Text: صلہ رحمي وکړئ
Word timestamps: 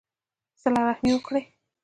صلہ 0.61 0.81
رحمي 0.87 1.11
وکړئ 1.15 1.41